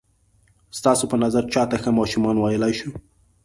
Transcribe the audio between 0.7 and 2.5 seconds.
ستاسو په نظر چاته ښه ماشومان